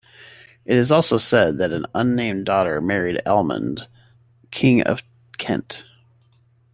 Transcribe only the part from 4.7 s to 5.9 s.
of Kent.